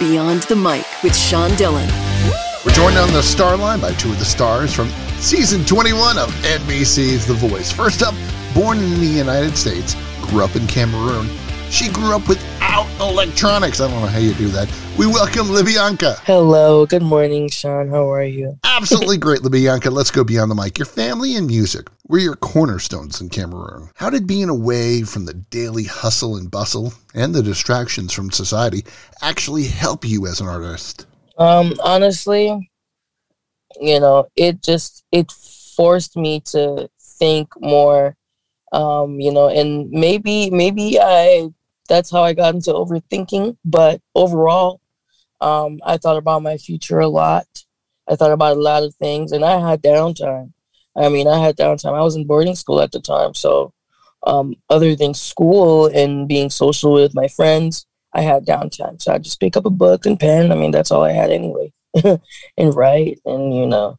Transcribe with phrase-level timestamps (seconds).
[0.00, 1.86] Beyond the Mic with Sean Dillon.
[2.64, 4.88] We're joined on the star line by two of the stars from
[5.18, 7.70] season 21 of NBC's The Voice.
[7.70, 8.14] First up,
[8.54, 11.28] born in the United States, grew up in Cameroon.
[11.68, 13.82] She grew up without electronics.
[13.82, 14.70] I don't know how you do that.
[15.00, 16.18] We welcome Libianca.
[16.24, 17.88] Hello, good morning, Sean.
[17.88, 18.58] How are you?
[18.64, 19.90] Absolutely great, Libianca.
[19.90, 20.76] Let's go beyond the mic.
[20.76, 23.88] Your family and music were your cornerstones in Cameroon.
[23.94, 28.84] How did being away from the daily hustle and bustle and the distractions from society
[29.22, 31.06] actually help you as an artist?
[31.38, 32.70] Um, honestly,
[33.80, 38.18] you know, it just it forced me to think more.
[38.70, 41.48] Um, you know, and maybe maybe I
[41.90, 43.56] that's how I got into overthinking.
[43.64, 44.79] But overall,
[45.40, 47.46] um, I thought about my future a lot.
[48.08, 50.52] I thought about a lot of things, and I had downtime.
[50.96, 51.94] I mean, I had downtime.
[51.94, 53.72] I was in boarding school at the time, so
[54.24, 59.00] um, other than school and being social with my friends, I had downtime.
[59.00, 60.52] So I just pick up a book and pen.
[60.52, 61.72] I mean, that's all I had anyway,
[62.04, 63.98] and write and you know,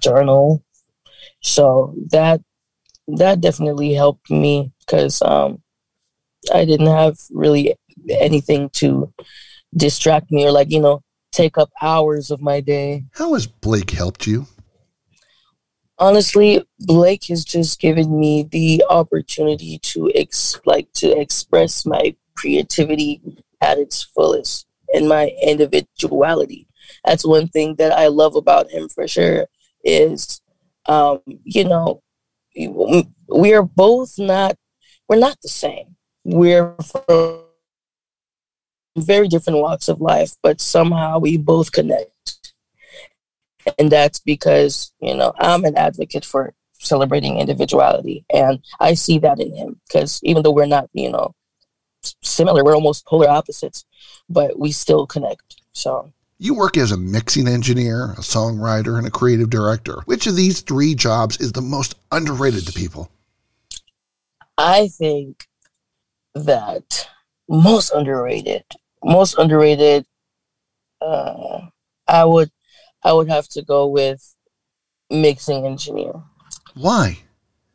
[0.00, 0.64] journal.
[1.42, 2.40] So that
[3.06, 5.62] that definitely helped me because um,
[6.52, 7.74] I didn't have really
[8.08, 9.12] anything to
[9.76, 13.04] distract me or like, you know, take up hours of my day.
[13.12, 14.46] How has Blake helped you?
[15.98, 23.20] Honestly, Blake has just given me the opportunity to ex- like to express my creativity
[23.60, 26.66] at its fullest and my individuality.
[27.04, 29.46] That's one thing that I love about him for sure
[29.84, 30.40] is
[30.86, 32.02] um, you know,
[32.56, 34.56] we are both not
[35.08, 37.44] we're not the same we're from
[39.00, 42.10] very different walks of life, but somehow we both connect.
[43.78, 48.24] And that's because, you know, I'm an advocate for celebrating individuality.
[48.32, 51.34] And I see that in him because even though we're not, you know,
[52.22, 53.84] similar, we're almost polar opposites,
[54.28, 55.60] but we still connect.
[55.72, 56.12] So.
[56.38, 60.00] You work as a mixing engineer, a songwriter, and a creative director.
[60.06, 63.10] Which of these three jobs is the most underrated to people?
[64.56, 65.46] I think
[66.34, 67.08] that
[67.48, 68.64] most underrated,
[69.02, 70.04] most underrated,
[71.00, 71.60] uh,
[72.06, 72.50] I would,
[73.02, 74.36] I would have to go with
[75.10, 76.12] mixing engineer.
[76.74, 77.18] Why?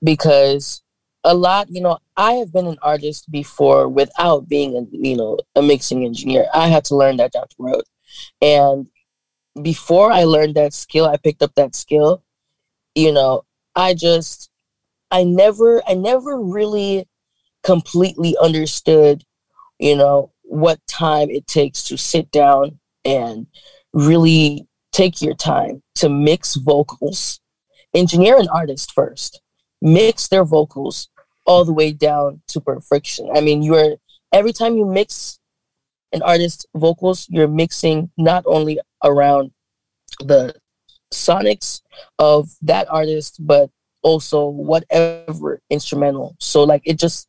[0.03, 0.81] Because
[1.23, 5.39] a lot, you know, I have been an artist before without being a, you know,
[5.55, 6.45] a mixing engineer.
[6.53, 7.83] I had to learn that down the road,
[8.41, 8.87] and
[9.61, 12.23] before I learned that skill, I picked up that skill.
[12.93, 13.43] You know,
[13.75, 14.49] I just,
[15.11, 17.07] I never, I never really
[17.63, 19.23] completely understood,
[19.79, 23.47] you know, what time it takes to sit down and
[23.93, 27.39] really take your time to mix vocals,
[27.93, 29.41] engineer an artist first,
[29.81, 31.09] mix their vocals
[31.45, 33.29] all the way down to perfection.
[33.33, 33.97] I mean, you're
[34.31, 35.39] every time you mix
[36.11, 39.51] an artist's vocals, you're mixing not only around
[40.19, 40.55] the
[41.13, 41.81] sonics
[42.19, 43.69] of that artist, but
[44.01, 46.35] also whatever instrumental.
[46.39, 47.27] So like it just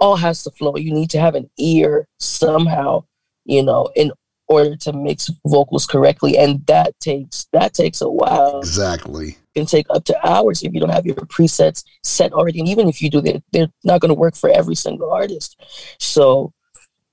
[0.00, 0.76] all has to flow.
[0.76, 3.04] You need to have an ear somehow,
[3.44, 4.12] you know, in
[4.48, 6.36] order to mix vocals correctly.
[6.36, 8.58] And that takes that takes a while.
[8.58, 9.28] Exactly.
[9.54, 12.60] It can take up to hours if you don't have your presets set already.
[12.60, 15.60] And even if you do, they're, they're not going to work for every single artist.
[15.98, 16.52] So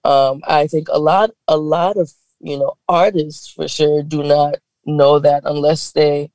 [0.04, 4.56] um, I think a lot a lot of you know artists for sure do not
[4.86, 6.32] know that unless they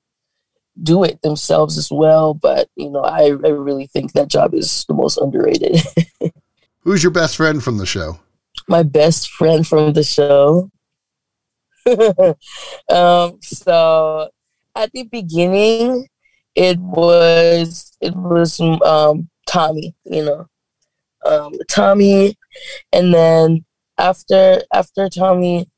[0.81, 2.35] do it themselves as well.
[2.35, 5.83] But you know, I, I really think that job is the most underrated.
[6.83, 8.19] Who's your best friend from the show?
[8.69, 10.71] My best friend from the show.
[12.89, 14.31] um, so
[14.75, 16.09] at the beginning,
[16.55, 20.47] it was it was um, Tommy, you know,
[21.25, 22.37] um, Tommy,
[22.93, 23.65] and then
[23.99, 25.69] after after Tommy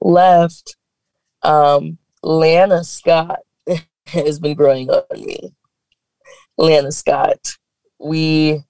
[0.00, 0.76] left,
[1.42, 3.40] um, Lana Scott
[4.06, 5.54] has been growing on me.
[6.56, 7.56] Lana Scott,
[7.98, 8.62] we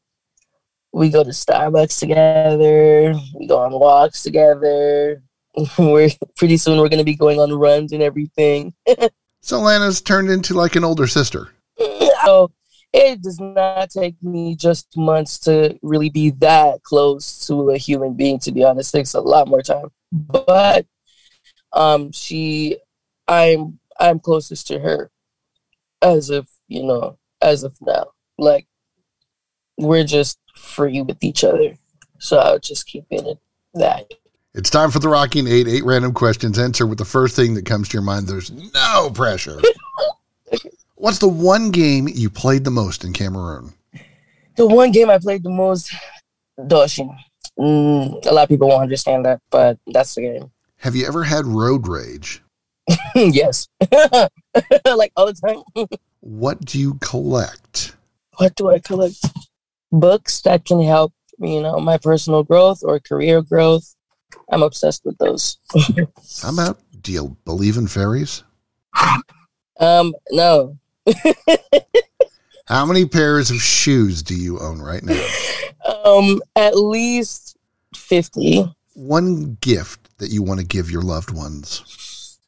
[0.95, 3.15] we go to Starbucks together.
[3.35, 5.23] We go on walks together.
[5.79, 8.73] we're pretty soon we're going to be going on runs and everything.
[9.41, 11.51] so Lana's turned into like an older sister.
[11.79, 12.53] So
[12.93, 18.15] it does not take me just months to really be that close to a human
[18.15, 18.39] being.
[18.41, 19.89] To be honest, it takes a lot more time.
[20.13, 20.87] But
[21.73, 22.79] um, she,
[23.27, 25.11] I'm I'm closest to her,
[26.01, 28.13] as of you know, as of now.
[28.39, 28.69] Like
[29.77, 31.75] we're just free with each other.
[32.19, 33.39] So I'll just keep it at
[33.75, 34.15] that.
[34.55, 35.67] It's time for the Rocking Eight.
[35.67, 36.59] Eight random questions.
[36.59, 38.29] Answer with the first thing that comes to your mind.
[38.29, 39.61] There's no pressure.
[40.95, 43.75] What's the one game you played the most in Cameroon?
[44.57, 45.93] The one game I played the most,
[46.59, 47.15] Doshin.
[47.59, 50.51] Mm, a lot of people won't understand that, but that's the game.
[50.79, 52.41] Have you ever had road rage?
[53.15, 53.69] yes.
[54.85, 55.87] like all the time.
[56.21, 57.97] What do you collect?
[58.37, 59.17] what do I collect?
[60.01, 63.95] Books that can help, you know, my personal growth or career growth.
[64.51, 65.59] I'm obsessed with those.
[66.43, 68.43] How about do you believe in fairies?
[69.79, 70.79] um, no.
[72.67, 75.27] How many pairs of shoes do you own right now?
[76.05, 77.57] Um, at least
[77.95, 78.65] 50.
[78.95, 82.39] One gift that you want to give your loved ones.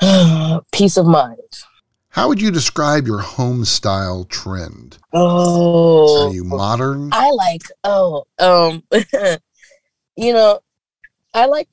[0.72, 1.38] Peace of mind.
[2.12, 4.98] How would you describe your home style trend?
[5.14, 6.28] Oh.
[6.28, 7.08] Are you modern?
[7.10, 8.82] I like oh um
[10.16, 10.60] you know
[11.32, 11.68] I like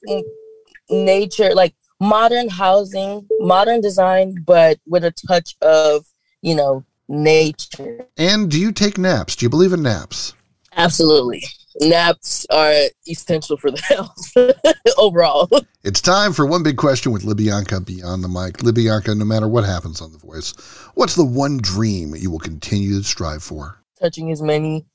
[0.89, 6.05] nature like modern housing, modern design but with a touch of,
[6.41, 8.07] you know, nature.
[8.17, 9.35] And do you take naps?
[9.35, 10.33] Do you believe in naps?
[10.77, 11.43] Absolutely.
[11.81, 12.73] Naps are
[13.07, 15.49] essential for the health overall.
[15.83, 18.57] It's time for one big question with Libianca beyond the mic.
[18.57, 20.51] Libianca, no matter what happens on The Voice,
[20.95, 23.81] what's the one dream you will continue to strive for?
[23.99, 24.85] Touching as many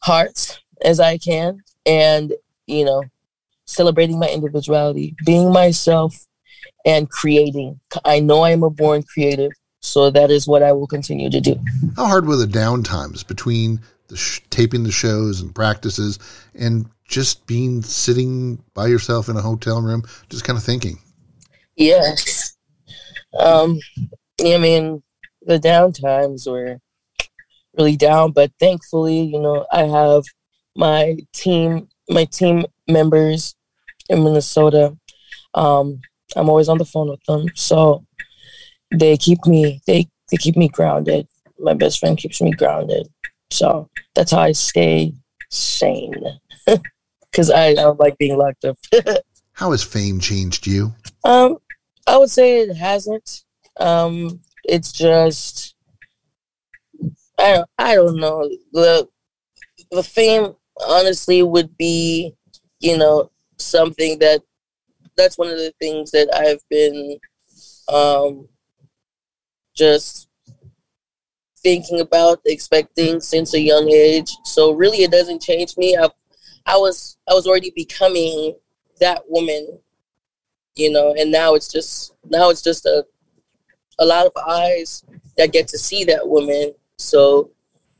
[0.00, 2.32] hearts as I can and,
[2.66, 3.04] you know,
[3.66, 6.26] celebrating my individuality, being myself
[6.84, 7.80] and creating.
[8.04, 11.40] I know I am a born creative, so that is what I will continue to
[11.40, 11.58] do.
[11.96, 13.80] How hard were the downtimes between
[14.12, 16.18] the sh- taping the shows and practices
[16.54, 20.98] and just being sitting by yourself in a hotel room, just kind of thinking?
[21.76, 22.54] Yes.
[23.38, 23.78] Um,
[24.44, 25.02] I mean,
[25.40, 26.78] the down times were
[27.78, 30.24] really down, but thankfully, you know, I have
[30.76, 33.54] my team, my team members
[34.10, 34.94] in Minnesota.
[35.54, 36.02] Um,
[36.36, 38.04] I'm always on the phone with them, so
[38.90, 41.26] they keep me they they keep me grounded.
[41.58, 43.08] My best friend keeps me grounded,
[43.52, 45.14] so that's how I stay
[45.50, 46.14] sane.
[47.30, 48.76] Because I, I don't like being locked up.
[49.54, 50.92] How has fame changed you?
[51.24, 51.56] Um,
[52.06, 53.44] I would say it hasn't.
[53.80, 55.74] Um, it's just
[57.38, 59.08] I don't, I don't know the
[59.90, 60.54] the fame
[60.86, 62.34] honestly would be
[62.80, 64.42] you know something that
[65.16, 67.18] that's one of the things that I've been
[67.88, 68.48] um
[69.74, 70.28] just
[71.62, 74.30] thinking about expecting since a young age.
[74.44, 75.96] So really it doesn't change me.
[75.96, 76.08] I
[76.66, 78.56] I was I was already becoming
[79.00, 79.78] that woman
[80.76, 83.04] you know and now it's just now it's just a
[83.98, 85.04] a lot of eyes
[85.36, 86.74] that get to see that woman.
[86.96, 87.50] So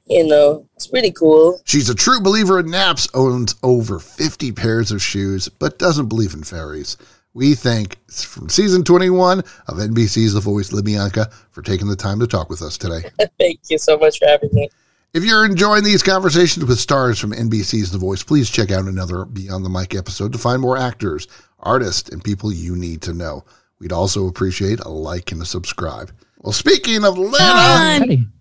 [0.06, 1.60] you know it's pretty cool.
[1.64, 6.34] She's a true believer in naps, owns over 50 pairs of shoes, but doesn't believe
[6.34, 6.96] in fairies.
[7.34, 12.26] We thank from season 21 of NBC's The Voice, Libianca, for taking the time to
[12.26, 13.08] talk with us today.
[13.38, 14.68] thank you so much for having me
[15.14, 19.24] If you're enjoying these conversations with stars from NBC's The Voice, please check out another
[19.24, 21.26] Beyond the Mic episode to find more actors,
[21.60, 23.44] artists, and people you need to know.
[23.78, 26.12] We'd also appreciate a like and a subscribe.
[26.42, 28.32] Well, speaking of Lana, John!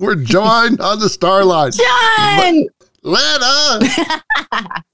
[0.00, 1.70] we're joined on the star line.
[1.70, 2.66] John!
[3.02, 3.86] Lana!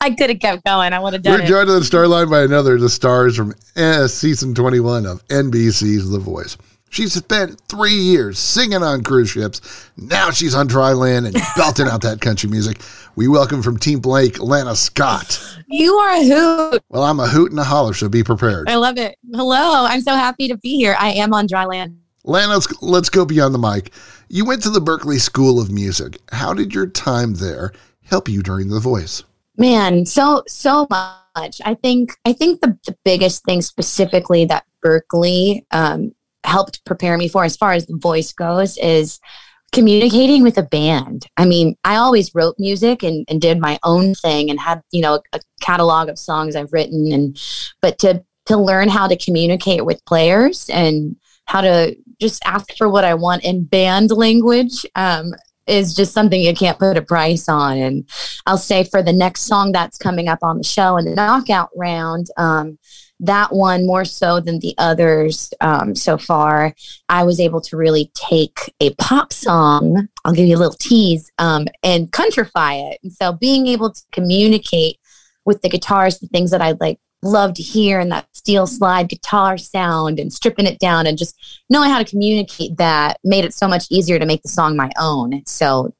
[0.00, 0.92] I could have kept going.
[0.92, 1.48] I would have done We're it.
[1.48, 5.26] joined on the star line by another of the stars from uh, season 21 of
[5.28, 6.56] NBC's The Voice.
[6.88, 9.90] She's spent three years singing on cruise ships.
[9.96, 12.80] Now she's on dry land and belting out that country music.
[13.16, 15.42] We welcome from Team Blake, Lana Scott.
[15.66, 16.84] You are a hoot.
[16.88, 18.70] Well, I'm a hoot and a holler, so be prepared.
[18.70, 19.18] I love it.
[19.34, 19.84] Hello.
[19.84, 20.96] I'm so happy to be here.
[20.98, 21.98] I am on dry land.
[22.26, 23.92] Lana, let's, let's go beyond the mic.
[24.28, 26.18] You went to the Berklee School of Music.
[26.32, 27.72] How did your time there
[28.04, 29.22] help you during The Voice?
[29.56, 31.62] Man, so so much.
[31.64, 36.14] I think I think the, the biggest thing specifically that Berklee um,
[36.44, 39.18] helped prepare me for, as far as the voice goes, is
[39.72, 41.26] communicating with a band.
[41.38, 45.00] I mean, I always wrote music and, and did my own thing and had you
[45.00, 47.40] know a catalog of songs I've written, and
[47.80, 51.16] but to to learn how to communicate with players and
[51.46, 55.32] how to just ask for what I want in band language um,
[55.66, 57.78] is just something you can't put a price on.
[57.78, 58.08] And
[58.46, 61.70] I'll say for the next song that's coming up on the show in the knockout
[61.74, 62.78] round, um,
[63.20, 66.74] that one more so than the others um, so far,
[67.08, 71.30] I was able to really take a pop song, I'll give you a little tease,
[71.38, 72.98] um, and countrify it.
[73.02, 74.98] And so being able to communicate
[75.44, 79.08] with the guitars, the things that I like love to hear and that steel slide
[79.08, 83.54] guitar sound and stripping it down and just knowing how to communicate that made it
[83.54, 85.42] so much easier to make the song my own.
[85.46, 85.94] So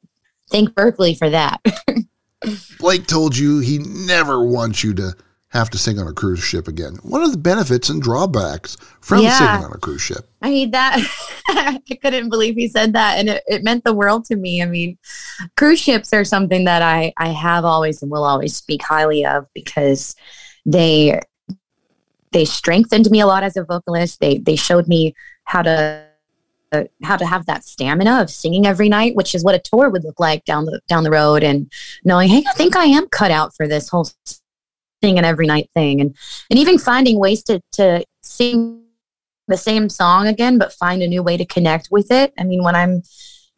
[0.51, 1.61] thank Berklee for that.
[2.79, 5.15] Blake told you he never wants you to
[5.49, 6.97] have to sing on a cruise ship again.
[7.03, 9.39] What are the benefits and drawbacks from Yeah.
[9.39, 10.29] singing on a cruise ship?
[10.43, 10.99] I mean, that
[11.49, 13.19] I couldn't believe he said that.
[13.19, 14.61] And it, it meant the world to me.
[14.61, 14.99] I mean,
[15.57, 19.47] cruise ships are something that I, I have always and will always speak highly of
[19.55, 20.15] because
[20.67, 21.21] they
[22.33, 24.21] they strengthened me a lot as a vocalist.
[24.21, 26.05] They they showed me how to
[26.73, 29.89] uh, how to have that stamina of singing every night, which is what a tour
[29.89, 31.71] would look like down the down the road, and
[32.05, 34.09] knowing, hey, I think I am cut out for this whole
[35.01, 36.15] thing and every night thing, and
[36.51, 38.83] and even finding ways to to sing
[39.49, 42.35] the same song again, but find a new way to connect with it.
[42.37, 43.03] I mean, when I'm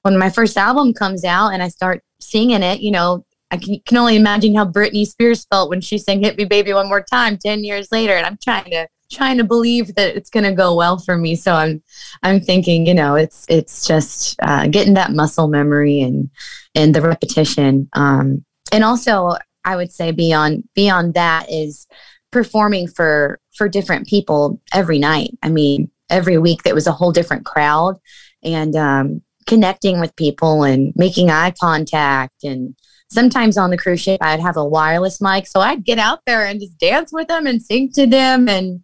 [0.02, 3.96] when my first album comes out and I start singing it, you know, I can,
[3.96, 7.38] only imagine how Britney Spears felt when she sang "Hit Me, Baby, One More Time"
[7.38, 10.74] ten years later, and I'm trying to trying to believe that it's going to go
[10.74, 11.34] well for me.
[11.34, 11.82] So I'm
[12.22, 16.30] I'm thinking, you know, it's it's just uh, getting that muscle memory and
[16.74, 21.86] and the repetition, um, and also I would say beyond beyond that is
[22.30, 25.36] performing for for different people every night.
[25.42, 27.98] I mean, every week that was a whole different crowd,
[28.42, 32.76] and um, connecting with people and making eye contact and
[33.10, 36.44] sometimes on the cruise ship i'd have a wireless mic so i'd get out there
[36.44, 38.82] and just dance with them and sing to them and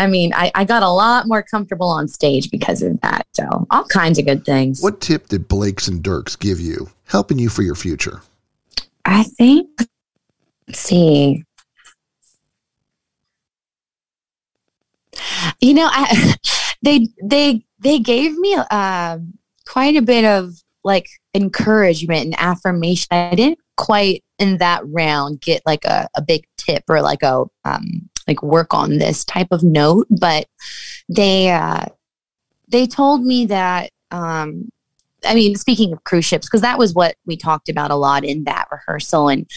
[0.00, 3.26] I mean, I, I got a lot more comfortable on stage because of that.
[3.34, 4.80] So all kinds of good things.
[4.80, 8.22] What tip did Blakes and Dierks give you, helping you for your future?
[9.04, 9.68] I think,
[10.66, 11.44] let's see.
[15.60, 16.34] You know, I,
[16.82, 19.18] they they they gave me uh,
[19.66, 23.08] quite a bit of like encouragement and affirmation.
[23.10, 27.44] I didn't quite in that round get like a, a big tip or like a
[27.64, 30.46] um, like work on this type of note but
[31.08, 31.86] they uh
[32.68, 34.68] they told me that um
[35.24, 38.24] I mean, speaking of cruise ships, because that was what we talked about a lot
[38.24, 39.28] in that rehearsal.
[39.28, 39.48] And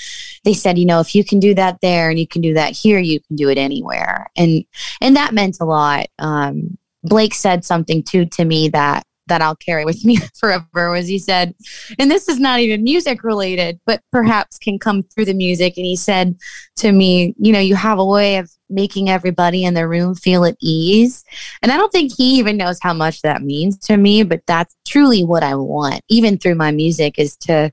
[0.43, 2.73] they said, you know, if you can do that there and you can do that
[2.73, 4.27] here, you can do it anywhere.
[4.35, 4.65] And
[5.01, 6.07] and that meant a lot.
[6.19, 11.07] Um, Blake said something too to me that that I'll carry with me forever was
[11.07, 11.55] he said,
[11.99, 15.77] and this is not even music related, but perhaps can come through the music.
[15.77, 16.35] And he said
[16.77, 20.45] to me, you know, you have a way of making everybody in the room feel
[20.45, 21.23] at ease.
[21.61, 24.75] And I don't think he even knows how much that means to me, but that's
[24.87, 27.71] truly what I want, even through my music, is to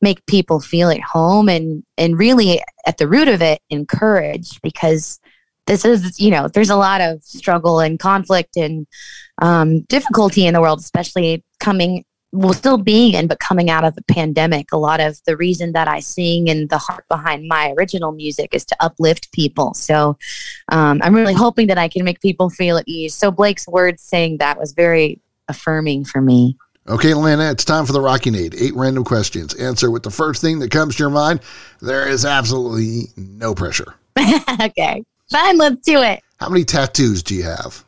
[0.00, 5.18] make people feel at home and and really at the root of it encourage because
[5.68, 8.86] this is you know there's a lot of struggle and conflict and
[9.40, 13.94] um, difficulty in the world, especially coming, well, still being in, but coming out of
[13.94, 14.72] the pandemic.
[14.72, 18.50] A lot of the reason that I sing and the heart behind my original music
[18.52, 19.74] is to uplift people.
[19.74, 20.16] So
[20.70, 23.14] um, I'm really hoping that I can make people feel at ease.
[23.14, 26.56] So Blake's words saying that was very affirming for me.
[26.88, 28.54] Okay, Lana, it's time for the Rocking Aid.
[28.58, 29.52] Eight random questions.
[29.54, 31.40] Answer with the first thing that comes to your mind.
[31.82, 33.94] There is absolutely no pressure.
[34.60, 36.22] okay, fine, let's do it.
[36.38, 37.84] How many tattoos do you have?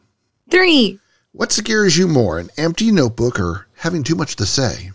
[0.51, 0.99] Three.
[1.33, 4.91] What scares you more, an empty notebook or having too much to say?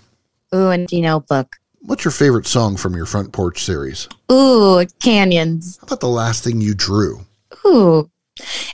[0.54, 1.56] Ooh, empty notebook.
[1.80, 4.10] What's your favorite song from your front porch series?
[4.32, 5.78] Ooh, canyons.
[5.78, 7.22] How about the last thing you drew?
[7.66, 8.10] Ooh,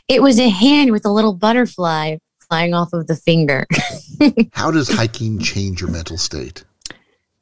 [0.07, 2.17] it was a hand with a little butterfly
[2.49, 3.65] flying off of the finger.
[4.53, 6.63] How does hiking change your mental state?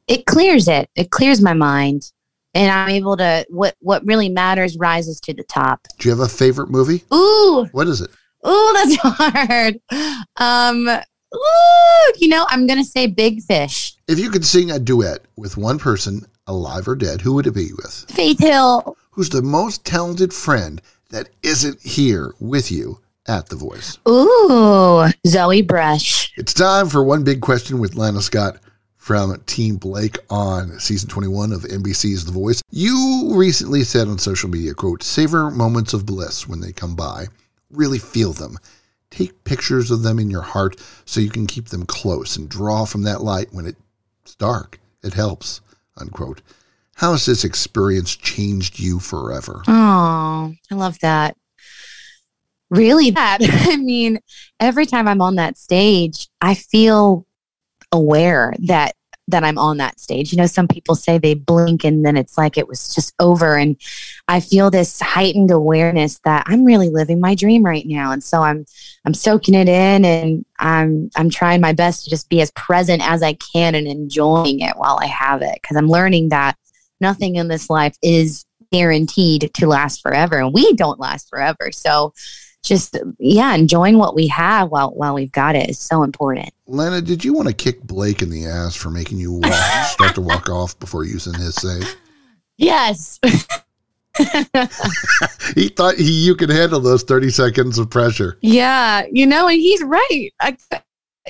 [0.06, 0.90] It clears it.
[0.96, 2.10] It clears my mind.
[2.54, 5.86] And I'm able to what what really matters rises to the top.
[5.98, 7.04] Do you have a favorite movie?
[7.14, 7.68] Ooh.
[7.72, 8.10] What is it?
[8.46, 9.80] Ooh, that's hard.
[10.36, 13.94] Um, ooh, you know, I'm gonna say Big Fish.
[14.08, 17.52] If you could sing a duet with one person, alive or dead, who would it
[17.54, 18.06] be with?
[18.08, 18.96] Faith Hill.
[19.12, 20.80] Who's the most talented friend
[21.10, 23.98] that isn't here with you at The Voice?
[24.08, 26.32] Ooh, Zoe Brush.
[26.36, 28.58] It's time for one big question with Lana Scott
[29.00, 32.62] from Team Blake on season 21 of NBC's The Voice.
[32.70, 37.26] You recently said on social media, quote, savor moments of bliss when they come by
[37.70, 38.58] really feel them.
[39.10, 42.84] Take pictures of them in your heart so you can keep them close and draw
[42.84, 44.78] from that light when it's dark.
[45.02, 45.60] It helps.
[45.96, 46.42] Unquote.
[46.94, 49.62] How has this experience changed you forever?
[49.66, 51.36] Oh, I love that.
[52.68, 53.38] Really, that.
[53.42, 54.20] I mean,
[54.60, 57.26] every time I'm on that stage, I feel
[57.92, 58.94] aware that
[59.30, 60.32] that I'm on that stage.
[60.32, 63.56] You know, some people say they blink and then it's like it was just over.
[63.56, 63.76] And
[64.28, 68.12] I feel this heightened awareness that I'm really living my dream right now.
[68.12, 68.66] And so I'm
[69.04, 73.08] I'm soaking it in and I'm I'm trying my best to just be as present
[73.08, 75.62] as I can and enjoying it while I have it.
[75.62, 76.56] Cause I'm learning that
[77.00, 80.38] nothing in this life is guaranteed to last forever.
[80.38, 81.70] And we don't last forever.
[81.72, 82.12] So
[82.62, 86.50] just yeah, enjoying what we have while while we've got it is so important.
[86.66, 89.52] Lena, did you want to kick Blake in the ass for making you walk,
[89.86, 91.96] start to walk off before using his save?
[92.56, 93.18] Yes.
[95.54, 98.38] he thought he, you could handle those 30 seconds of pressure.
[98.42, 100.30] Yeah, you know, and he's right.
[100.40, 100.56] I,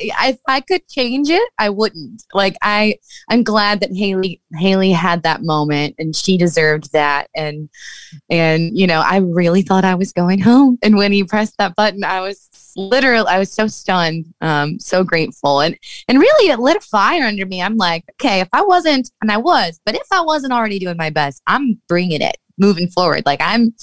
[0.01, 2.25] if I could change it, I wouldn't.
[2.33, 2.97] Like I,
[3.29, 7.29] I'm glad that Haley Haley had that moment, and she deserved that.
[7.35, 7.69] And
[8.29, 11.77] and you know, I really thought I was going home, and when he pressed that
[11.77, 15.77] button, I was literally I was so stunned, um, so grateful, and
[16.09, 17.63] and really it lit a fire under me.
[17.63, 20.97] I'm like, okay, if I wasn't, and I was, but if I wasn't already doing
[20.97, 23.25] my best, I'm bringing it moving forward.
[23.27, 23.75] Like I'm,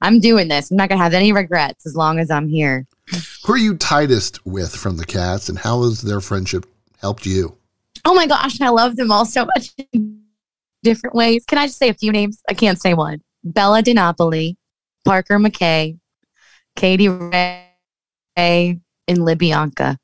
[0.00, 0.70] I'm doing this.
[0.70, 2.86] I'm not gonna have any regrets as long as I'm here.
[3.44, 6.66] Who are you tightest with from the cats, and how has their friendship
[7.00, 7.56] helped you?
[8.04, 10.22] Oh my gosh, I love them all so much in
[10.82, 11.44] different ways.
[11.46, 12.42] Can I just say a few names?
[12.48, 13.22] I can't say one.
[13.44, 14.56] Bella DeNapoli,
[15.04, 15.98] Parker McKay,
[16.74, 17.70] Katie Ray,
[18.36, 19.96] and Libianca.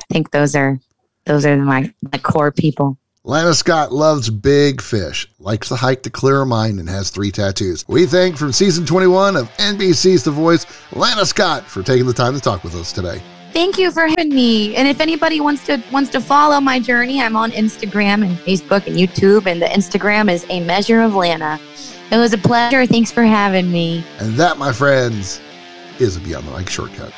[0.00, 0.78] I think those are
[1.24, 2.98] those are my, my core people.
[3.26, 7.30] Lana Scott loves big fish, likes to hike to clear her mind, and has three
[7.30, 7.82] tattoos.
[7.88, 12.34] We thank from season 21 of NBC's The Voice, Lana Scott, for taking the time
[12.34, 13.22] to talk with us today.
[13.54, 14.76] Thank you for having me.
[14.76, 18.86] And if anybody wants to wants to follow my journey, I'm on Instagram and Facebook
[18.86, 21.58] and YouTube, and the Instagram is a measure of Lana.
[22.10, 22.84] It was a pleasure.
[22.84, 24.04] Thanks for having me.
[24.18, 25.40] And that, my friends,
[25.98, 27.14] is a Beyond the Mic shortcut.